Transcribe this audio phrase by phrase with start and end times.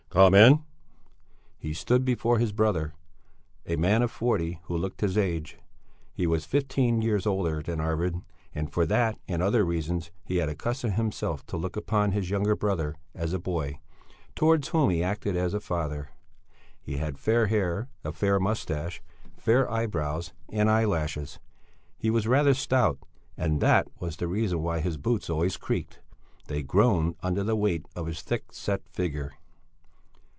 [0.13, 0.65] "Come in!"
[1.57, 2.91] He stood before his brother,
[3.65, 5.57] a man of forty who looked his age.
[6.13, 8.19] He was fifteen years older than Arvid,
[8.53, 12.57] and for that and other reasons he had accustomed himself to look upon his younger
[12.57, 13.79] brother as a boy
[14.35, 16.09] towards whom he acted as a father.
[16.81, 19.01] He had fair hair, a fair moustache,
[19.37, 21.39] fair eyebrows, and eye lashes.
[21.97, 22.99] He was rather stout,
[23.37, 25.99] and that was the reason why his boots always creaked;
[26.47, 29.31] they groaned under the weight of his thick set figure.